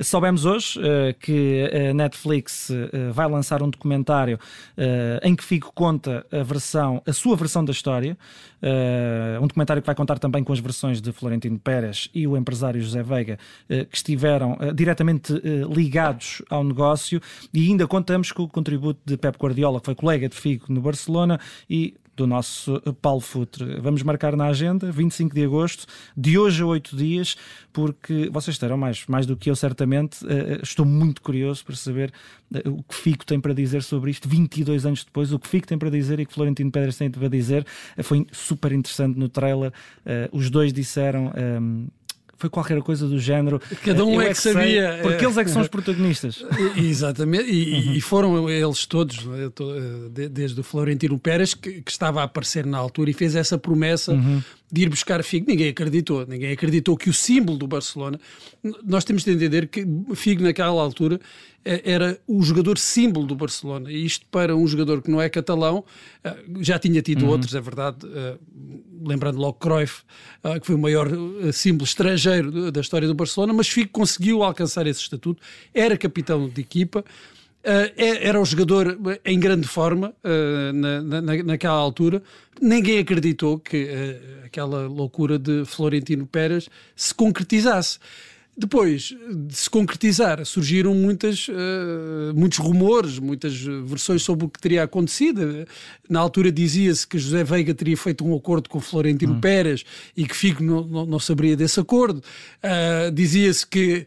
soubemos 0.00 0.44
hoje 0.44 0.78
uh, 0.78 1.14
que 1.18 1.70
a 1.90 1.94
Netflix 1.94 2.70
uh, 2.70 3.12
vai 3.12 3.28
lançar 3.28 3.62
um 3.62 3.70
documentário 3.70 4.38
em 5.22 5.34
que 5.34 5.44
Figo 5.44 5.70
conta 5.74 6.26
a 6.30 6.42
versão, 6.42 7.02
a 7.06 7.12
sua 7.12 7.36
versão 7.36 7.64
da 7.64 7.72
história, 7.72 8.16
um 9.40 9.46
documentário 9.46 9.82
que 9.82 9.86
vai 9.86 9.94
contar 9.94 10.18
também 10.18 10.42
com 10.42 10.52
as 10.52 10.58
versões 10.58 11.00
de 11.00 11.12
Florentino 11.12 11.58
Pérez 11.58 12.08
e 12.14 12.26
o 12.26 12.36
empresário 12.42 12.80
José 12.80 13.02
Veiga, 13.02 13.38
que 13.68 13.96
estiveram 13.96 14.58
diretamente 14.74 15.32
ligados 15.74 16.42
ao 16.50 16.62
negócio, 16.62 17.20
e 17.54 17.68
ainda 17.68 17.86
contamos 17.86 18.30
com 18.32 18.42
o 18.42 18.48
contributo 18.48 19.00
de 19.04 19.16
Pep 19.16 19.38
Guardiola, 19.38 19.80
que 19.80 19.86
foi 19.86 19.94
colega 19.94 20.28
de 20.28 20.36
Figo 20.36 20.66
no 20.68 20.80
Barcelona 20.80 21.40
e 21.70 21.94
do 22.14 22.26
nosso 22.26 22.78
Paulo 23.00 23.20
Futre. 23.20 23.80
Vamos 23.80 24.02
marcar 24.02 24.36
na 24.36 24.46
agenda, 24.46 24.92
25 24.92 25.34
de 25.34 25.44
agosto, 25.44 25.86
de 26.14 26.38
hoje 26.38 26.62
a 26.62 26.66
oito 26.66 26.94
dias, 26.94 27.36
porque 27.72 28.28
vocês 28.30 28.58
terão 28.58 28.76
mais, 28.76 29.06
mais 29.06 29.24
do 29.24 29.34
que 29.34 29.48
eu, 29.48 29.56
certamente. 29.56 30.18
Estou 30.62 30.84
muito 30.84 31.22
curioso 31.22 31.64
para 31.64 31.74
saber 31.74 32.12
o 32.66 32.82
que 32.82 32.94
Fico 32.94 33.24
tem 33.24 33.40
para 33.40 33.54
dizer 33.54 33.82
sobre 33.82 34.10
isto, 34.10 34.28
22 34.28 34.84
anos 34.84 35.04
depois, 35.04 35.32
o 35.32 35.38
que 35.38 35.48
Fico 35.48 35.66
tem 35.66 35.78
para 35.78 35.88
dizer 35.88 36.20
e 36.20 36.26
que 36.26 36.34
Florentino 36.34 36.70
Pedras 36.70 36.98
tem 36.98 37.10
para 37.10 37.28
dizer. 37.28 37.66
Foi 38.02 38.26
super 38.30 38.72
interessante 38.72 39.18
no 39.18 39.30
trailer. 39.30 39.72
os 40.30 40.50
dois 40.50 40.72
disseram. 40.72 41.32
Um, 41.34 41.86
foi 42.42 42.50
qualquer 42.50 42.82
coisa 42.82 43.06
do 43.06 43.20
género. 43.20 43.60
Cada 43.84 44.04
um 44.04 44.20
é, 44.20 44.26
é 44.26 44.28
que 44.30 44.40
sabia. 44.40 44.98
Porque 45.00 45.24
eles 45.24 45.36
é 45.36 45.44
que 45.44 45.50
são 45.50 45.62
os 45.62 45.68
protagonistas. 45.68 46.44
Exatamente, 46.76 47.48
e, 47.48 47.72
uhum. 47.72 47.92
e 47.94 48.00
foram 48.00 48.50
eles 48.50 48.84
todos, 48.84 49.24
desde 50.10 50.60
o 50.60 50.64
Florentino 50.64 51.18
Pérez, 51.18 51.54
que, 51.54 51.80
que, 51.82 51.90
estava 51.90 52.20
a 52.20 52.24
aparecer 52.24 52.66
na 52.66 52.78
altura 52.78 53.10
e 53.10 53.12
fez 53.12 53.36
essa 53.36 53.56
promessa 53.56 54.12
uhum. 54.12 54.42
De 54.72 54.82
ir 54.82 54.88
buscar 54.88 55.22
Figo. 55.22 55.46
Ninguém 55.46 55.68
acreditou, 55.68 56.26
ninguém 56.26 56.52
acreditou 56.52 56.96
que 56.96 57.10
o 57.10 57.12
símbolo 57.12 57.58
do 57.58 57.66
Barcelona. 57.66 58.18
Nós 58.82 59.04
temos 59.04 59.22
de 59.22 59.32
entender 59.32 59.68
que 59.68 59.86
Figo, 60.14 60.42
naquela 60.42 60.80
altura, 60.80 61.20
é, 61.62 61.92
era 61.92 62.18
o 62.26 62.42
jogador 62.42 62.78
símbolo 62.78 63.26
do 63.26 63.36
Barcelona. 63.36 63.92
E 63.92 64.04
isto 64.04 64.24
para 64.30 64.56
um 64.56 64.66
jogador 64.66 65.02
que 65.02 65.10
não 65.10 65.20
é 65.20 65.28
catalão, 65.28 65.84
eh, 66.24 66.36
já 66.60 66.78
tinha 66.78 67.02
tido 67.02 67.24
uhum. 67.24 67.32
outros, 67.32 67.54
é 67.54 67.60
verdade, 67.60 67.98
eh, 68.04 68.36
lembrando 69.04 69.38
logo 69.38 69.54
Cruyff, 69.54 70.02
eh, 70.42 70.58
que 70.58 70.66
foi 70.66 70.74
o 70.74 70.78
maior 70.78 71.08
símbolo 71.52 71.84
estrangeiro 71.84 72.72
da 72.72 72.80
história 72.80 73.06
do 73.06 73.14
Barcelona, 73.14 73.52
mas 73.52 73.68
Figo 73.68 73.90
conseguiu 73.90 74.42
alcançar 74.42 74.86
esse 74.86 75.00
estatuto, 75.00 75.40
era 75.74 75.96
capitão 75.98 76.48
de 76.48 76.60
equipa. 76.62 77.04
Era 77.64 78.40
um 78.40 78.44
jogador 78.44 78.98
em 79.24 79.38
grande 79.38 79.68
forma 79.68 80.14
na, 80.74 81.20
na, 81.20 81.42
naquela 81.42 81.74
altura. 81.74 82.22
Ninguém 82.60 82.98
acreditou 82.98 83.58
que 83.58 83.88
aquela 84.44 84.86
loucura 84.86 85.38
de 85.38 85.64
Florentino 85.64 86.26
Pérez 86.26 86.68
se 86.94 87.14
concretizasse. 87.14 87.98
Depois 88.54 89.14
de 89.48 89.56
se 89.56 89.70
concretizar, 89.70 90.44
surgiram 90.44 90.94
muitas, 90.94 91.48
uh, 91.48 92.34
muitos 92.34 92.58
rumores, 92.58 93.18
muitas 93.18 93.56
versões 93.56 94.22
sobre 94.22 94.44
o 94.44 94.48
que 94.48 94.60
teria 94.60 94.82
acontecido. 94.82 95.66
Na 96.06 96.20
altura 96.20 96.52
dizia-se 96.52 97.06
que 97.06 97.18
José 97.18 97.42
Veiga 97.44 97.72
teria 97.72 97.96
feito 97.96 98.22
um 98.26 98.36
acordo 98.36 98.68
com 98.68 98.78
Florentino 98.78 99.32
hum. 99.32 99.40
Pérez 99.40 99.84
e 100.14 100.26
que 100.26 100.36
Figo 100.36 100.62
não, 100.62 100.84
não, 100.86 101.06
não 101.06 101.18
saberia 101.18 101.56
desse 101.56 101.80
acordo. 101.80 102.22
Uh, 102.62 103.10
dizia-se 103.10 103.66
que 103.66 104.04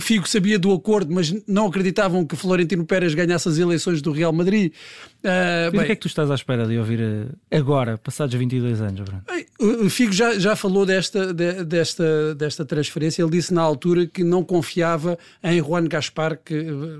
Figo 0.00 0.28
sabia 0.28 0.58
do 0.58 0.72
acordo, 0.72 1.12
mas 1.12 1.34
não 1.46 1.66
acreditavam 1.66 2.24
que 2.24 2.36
Florentino 2.36 2.84
Pérez 2.84 3.14
ganhasse 3.14 3.48
as 3.48 3.58
eleições 3.58 4.02
do 4.02 4.12
Real 4.12 4.32
Madrid. 4.32 4.72
Uh, 5.18 5.72
bem, 5.72 5.80
o 5.80 5.84
que 5.84 5.92
é 5.92 5.94
que 5.96 6.00
tu 6.00 6.06
estás 6.06 6.30
à 6.30 6.34
espera 6.34 6.64
de 6.64 6.78
ouvir 6.78 7.00
eh, 7.00 7.56
agora, 7.58 7.98
passados 7.98 8.32
22 8.36 8.80
anos, 8.80 9.00
Bruno? 9.00 9.22
O 9.60 9.90
Figo 9.90 10.12
já, 10.12 10.38
já 10.38 10.54
falou 10.54 10.86
desta, 10.86 11.34
de, 11.34 11.64
desta, 11.64 12.36
desta 12.36 12.64
transferência. 12.64 13.22
Ele 13.22 13.32
disse 13.32 13.52
na 13.52 13.60
altura 13.60 14.06
que 14.06 14.22
não 14.22 14.44
confiava 14.44 15.18
em 15.42 15.60
Juan 15.60 15.88
Gaspar, 15.88 16.38
que 16.44 16.54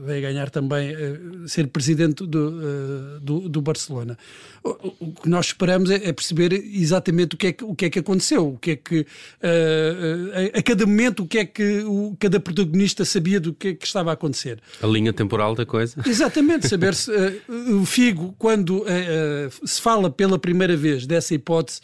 veio 0.05 0.23
ganhar 0.23 0.51
também 0.51 0.93
uh, 0.93 1.49
ser 1.49 1.69
presidente 1.69 2.27
do, 2.27 2.49
uh, 2.49 3.21
do, 3.21 3.49
do, 3.49 3.63
Barcelona. 3.63 4.19
O, 4.65 4.71
o, 4.99 5.13
que 5.13 5.29
nós 5.29 5.47
esperamos 5.47 5.89
é, 5.89 6.09
é, 6.09 6.13
perceber 6.13 6.53
exatamente 6.53 7.37
o 7.37 7.39
que 7.39 7.47
é 7.47 7.53
que, 7.53 7.65
o 7.65 7.77
que, 7.77 7.85
é 7.85 7.91
que 7.91 8.01
aconteceu, 8.01 8.49
o 8.49 8.59
que 8.59 8.73
é 8.73 8.77
que 8.77 9.07
a, 9.41 10.59
a, 10.59 10.63
cada 10.63 10.85
momento 10.85 11.23
o 11.23 11.27
que 11.29 11.39
é 11.39 11.45
que 11.45 11.85
o, 11.87 12.17
cada 12.19 12.41
protagonista 12.41 13.05
sabia 13.05 13.39
do 13.39 13.55
que, 13.55 13.69
é 13.69 13.75
que 13.75 13.87
estava 13.87 14.11
a 14.11 14.15
acontecer. 14.15 14.61
A 14.83 14.87
linha 14.89 15.13
temporal 15.13 15.55
da 15.55 15.65
coisa. 15.65 16.03
Exatamente, 16.05 16.69
saber 16.69 16.95
se 16.95 17.13
o 17.49 17.87
Figo 17.87 18.09
Figo, 18.19 18.35
quando 18.39 18.79
uh, 18.79 18.83
uh, 18.83 19.67
se 19.67 19.81
fala 19.81 20.11
pela 20.11 20.39
primeira 20.39 20.77
vez 20.77 21.07
dessa 21.07 21.35
hipótese, 21.35 21.81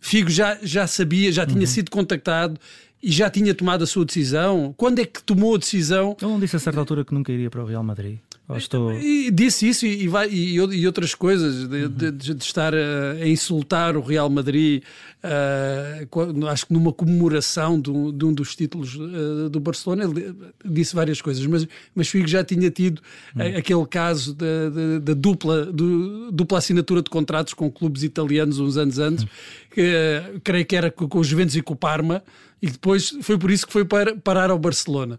Figo 0.00 0.30
já, 0.30 0.58
já 0.62 0.86
sabia, 0.86 1.32
já 1.32 1.44
tinha 1.44 1.60
uhum. 1.60 1.66
sido 1.66 1.90
contactado 1.90 2.60
e 3.02 3.10
já 3.10 3.28
tinha 3.30 3.54
tomado 3.54 3.82
a 3.82 3.86
sua 3.86 4.04
decisão. 4.04 4.74
Quando 4.76 5.00
é 5.00 5.04
que 5.04 5.22
tomou 5.22 5.56
a 5.56 5.58
decisão? 5.58 6.16
Ele 6.20 6.30
não 6.30 6.38
disse 6.38 6.54
a 6.56 6.58
certa 6.58 6.78
altura 6.78 7.04
que 7.04 7.12
nunca 7.12 7.32
iria 7.32 7.50
para 7.50 7.62
o 7.62 7.66
Real 7.66 7.82
Madrid. 7.82 8.18
Estou... 8.56 8.92
E 8.94 9.30
disse 9.30 9.68
isso 9.68 9.84
e, 9.84 10.08
vai, 10.08 10.28
e, 10.30 10.54
e 10.54 10.86
outras 10.86 11.14
coisas, 11.14 11.68
de, 11.68 11.88
de, 11.88 12.10
de 12.10 12.42
estar 12.42 12.74
a, 12.74 13.12
a, 13.20 13.28
insultar 13.28 13.94
o 13.94 14.00
Real 14.00 14.30
Madrid, 14.30 14.82
uh, 15.22 16.46
acho 16.46 16.66
que 16.66 16.72
numa 16.72 16.90
comemoração 16.90 17.78
de 17.78 17.90
um, 17.90 18.10
de 18.10 18.24
um 18.24 18.32
dos 18.32 18.56
títulos 18.56 18.94
uh, 18.94 19.50
do 19.50 19.60
Barcelona, 19.60 20.04
ele 20.04 20.34
disse 20.64 20.94
várias 20.94 21.20
coisas, 21.20 21.44
mas, 21.44 21.68
mas 21.94 22.08
Figo 22.08 22.26
já 22.26 22.42
tinha 22.42 22.70
tido 22.70 23.02
uhum. 23.36 23.58
aquele 23.58 23.86
caso 23.86 24.34
da 24.34 25.12
dupla, 25.12 25.66
do, 25.66 26.32
dupla 26.32 26.56
assinatura 26.56 27.02
de 27.02 27.10
contratos 27.10 27.52
com 27.52 27.70
clubes 27.70 28.02
italianos 28.02 28.58
uns 28.58 28.78
anos 28.78 28.98
antes, 28.98 29.24
uhum. 29.24 29.30
que 29.72 29.82
uh, 29.82 30.40
creio 30.42 30.64
que 30.64 30.74
era 30.74 30.90
com, 30.90 31.06
com 31.06 31.18
os 31.18 31.26
Juventus 31.26 31.54
e 31.54 31.60
com 31.60 31.74
o 31.74 31.76
Parma, 31.76 32.22
e 32.62 32.70
depois 32.70 33.14
foi 33.20 33.36
por 33.36 33.50
isso 33.50 33.66
que 33.66 33.72
foi 33.74 33.84
para, 33.84 34.16
parar 34.16 34.50
ao 34.50 34.58
Barcelona. 34.58 35.18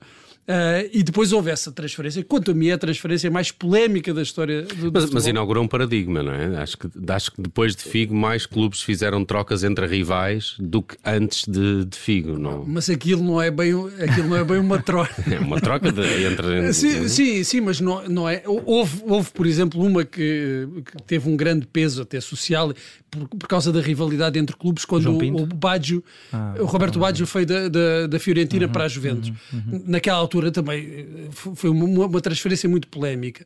Uh, 0.50 0.90
e 0.92 1.04
depois 1.04 1.32
houve 1.32 1.52
essa 1.52 1.72
transferência. 1.72 2.24
Quanto 2.24 2.50
a 2.50 2.54
mim, 2.56 2.70
é 2.70 2.72
a 2.72 2.78
transferência 2.78 3.30
mais 3.30 3.52
polémica 3.52 4.12
da 4.12 4.24
história 4.24 4.64
do, 4.64 4.92
mas, 4.92 5.08
mas, 5.12 5.28
inaugurou 5.28 5.64
um 5.64 5.68
paradigma, 5.68 6.24
não 6.24 6.34
é? 6.34 6.58
Acho 6.58 6.76
que, 6.76 6.88
acho 7.08 7.32
que 7.34 7.40
depois 7.40 7.76
de 7.76 7.84
Figo, 7.84 8.16
mais 8.16 8.48
clubes 8.48 8.82
fizeram 8.82 9.24
trocas 9.24 9.64
entre 9.64 9.86
rivais 9.86 10.56
do 10.58 10.82
que 10.82 10.98
antes 11.06 11.46
de, 11.48 11.86
de 11.86 11.96
Figo, 11.96 12.40
não? 12.40 12.66
Mas 12.66 12.90
aquilo 12.90 13.24
não 13.24 13.40
é 13.40 13.52
bem, 13.52 13.74
aquilo 14.02 14.28
não 14.28 14.38
é 14.38 14.44
bem 14.44 14.58
uma 14.58 14.82
troca. 14.82 15.14
é 15.32 15.38
uma 15.38 15.62
troca 15.62 15.92
de, 15.92 16.24
entre. 16.24 16.74
sim, 16.74 17.08
sim, 17.08 17.44
sim, 17.44 17.62
mas 17.62 17.80
não, 17.80 18.10
não 18.10 18.28
é. 18.28 18.42
Houve, 18.48 19.04
houve, 19.06 19.30
por 19.32 19.46
exemplo, 19.46 19.80
uma 19.80 20.04
que, 20.04 20.68
que 20.84 21.04
teve 21.04 21.30
um 21.30 21.38
grande 21.38 21.68
peso 21.68 22.02
até 22.02 22.20
social 22.20 22.74
por, 23.10 23.28
por, 23.28 23.48
causa 23.48 23.72
da 23.72 23.82
rivalidade 23.82 24.40
entre 24.40 24.56
clubes, 24.56 24.86
quando 24.86 25.12
o, 25.12 25.44
o 25.44 25.46
Baggio, 25.46 26.04
ah, 26.32 26.56
o 26.60 26.66
Roberto 26.66 27.00
Baggio 27.00 27.26
foi 27.26 27.46
da, 27.46 27.68
da, 27.68 28.08
da 28.08 28.20
Fiorentina 28.20 28.66
uhum, 28.66 28.72
para 28.72 28.86
a 28.86 28.88
Juventus. 28.88 29.30
Uhum, 29.30 29.62
uhum. 29.72 29.84
Naquela 29.88 30.18
altura 30.18 30.39
também 30.52 30.88
eh, 30.88 31.28
foi 31.32 31.70
uma, 31.70 32.06
uma 32.06 32.22
transferência 32.22 32.68
muito 32.68 32.88
polémica. 32.88 33.46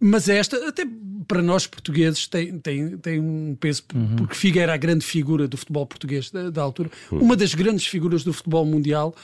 Mas 0.00 0.28
esta, 0.28 0.68
até 0.68 0.84
para 1.26 1.42
nós 1.42 1.66
portugueses, 1.66 2.26
tem, 2.26 2.58
tem, 2.58 2.96
tem 2.98 3.20
um 3.20 3.56
peso, 3.58 3.82
uhum. 3.94 4.16
porque 4.16 4.34
Figo 4.34 4.58
era 4.58 4.72
a 4.72 4.76
grande 4.76 5.04
figura 5.04 5.48
do 5.48 5.56
futebol 5.56 5.86
português 5.86 6.30
da, 6.30 6.50
da 6.50 6.62
altura, 6.62 6.90
uhum. 7.10 7.18
uma 7.18 7.36
das 7.36 7.54
grandes 7.54 7.86
figuras 7.86 8.22
do 8.22 8.32
futebol 8.32 8.64
mundial 8.64 9.14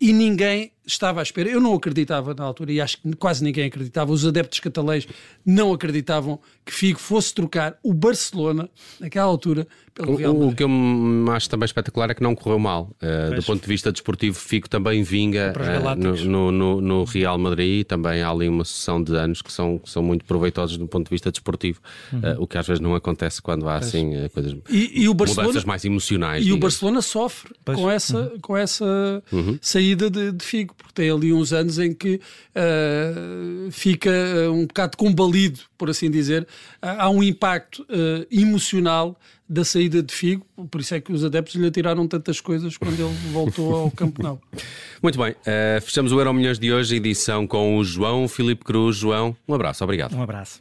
e 0.00 0.12
ninguém 0.12 0.72
estava 0.86 1.20
à 1.20 1.22
espera. 1.22 1.48
Eu 1.48 1.60
não 1.60 1.74
acreditava 1.74 2.32
na 2.32 2.44
altura 2.44 2.72
e 2.72 2.80
acho 2.80 2.98
que 2.98 3.12
quase 3.16 3.42
ninguém 3.42 3.66
acreditava. 3.66 4.12
Os 4.12 4.24
adeptos 4.24 4.60
catalães 4.60 5.06
não 5.44 5.72
acreditavam 5.72 6.38
que 6.64 6.72
Figo 6.72 6.98
fosse 6.98 7.34
trocar 7.34 7.76
o 7.82 7.92
Barcelona, 7.92 8.68
naquela 9.00 9.26
altura, 9.26 9.66
pelo 9.94 10.16
Real 10.16 10.34
Madrid. 10.34 10.52
O, 10.52 10.56
que 10.56 10.62
eu 10.62 11.32
acho 11.32 11.50
também 11.50 11.64
espetacular 11.64 12.10
é 12.10 12.14
que 12.14 12.22
não 12.22 12.34
correu 12.34 12.58
mal. 12.58 12.94
Uh, 13.02 13.34
do 13.34 13.42
ponto 13.42 13.62
de 13.62 13.68
vista 13.68 13.90
desportivo, 13.90 14.38
Figo 14.38 14.68
também 14.68 15.02
vinga 15.02 15.52
uh, 15.56 16.26
no, 16.28 16.52
no, 16.52 16.80
no, 16.80 17.04
Real 17.04 17.38
Madrid. 17.38 17.86
Também 17.86 18.22
há 18.22 18.30
ali 18.30 18.48
uma 18.48 18.64
sucessão 18.64 19.02
de 19.02 19.16
anos 19.16 19.42
que 19.42 19.52
são, 19.52 19.78
que 19.78 19.90
são 19.90 20.02
muito 20.02 20.24
proveitosos 20.24 20.76
do 20.76 20.86
ponto 20.86 21.06
de 21.06 21.10
vista 21.10 21.30
desportivo, 21.30 21.80
uhum. 22.12 22.18
uh, 22.20 22.42
o 22.42 22.46
que 22.46 22.58
às 22.58 22.66
vezes 22.66 22.80
não 22.80 22.94
acontece 22.94 23.42
quando 23.42 23.68
há 23.68 23.76
assim 23.76 24.28
coisas 24.32 24.54
e, 24.68 25.02
e 25.02 25.08
o 25.08 25.14
Barcelona, 25.14 25.48
mudanças 25.48 25.64
mais 25.64 25.84
emocionais. 25.84 26.42
E 26.42 26.44
digamos. 26.44 26.58
o 26.58 26.60
Barcelona 26.60 27.02
sofre 27.02 27.54
com 27.64 27.90
essa, 27.90 28.18
uhum. 28.20 28.40
com 28.40 28.56
essa 28.56 29.22
uhum. 29.32 29.58
saída 29.60 30.10
de, 30.10 30.32
de 30.32 30.44
Figo 30.44 30.75
porque 30.76 30.92
tem 30.94 31.10
ali 31.10 31.32
uns 31.32 31.52
anos 31.52 31.78
em 31.78 31.92
que 31.92 32.20
uh, 32.54 33.70
fica 33.70 34.10
uh, 34.10 34.52
um 34.52 34.66
bocado 34.66 34.96
combalido, 34.96 35.60
por 35.76 35.90
assim 35.90 36.10
dizer. 36.10 36.42
Uh, 36.82 36.86
há 36.98 37.10
um 37.10 37.22
impacto 37.22 37.86
emocional 38.30 39.18
da 39.48 39.64
saída 39.64 40.02
de 40.02 40.12
Figo, 40.12 40.44
por 40.70 40.80
isso 40.80 40.94
é 40.94 41.00
que 41.00 41.12
os 41.12 41.24
adeptos 41.24 41.54
lhe 41.54 41.66
atiraram 41.66 42.06
tantas 42.08 42.40
coisas 42.40 42.76
quando 42.76 42.98
ele 42.98 43.16
voltou 43.32 43.74
ao 43.74 43.90
Campo 43.90 44.22
Nou. 44.22 44.40
Muito 45.00 45.18
bem, 45.18 45.36
fechamos 45.82 46.10
o 46.10 46.18
Euro 46.18 46.34
Milhões 46.34 46.58
de 46.58 46.72
hoje, 46.72 46.96
edição 46.96 47.46
com 47.46 47.78
o 47.78 47.84
João 47.84 48.26
Filipe 48.26 48.64
Cruz. 48.64 48.96
João, 48.96 49.36
um 49.46 49.54
abraço, 49.54 49.84
obrigado. 49.84 50.16
Um 50.16 50.22
abraço. 50.22 50.60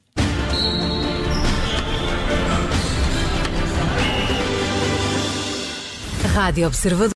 Rádio 6.36 6.68
Observador. 6.68 7.14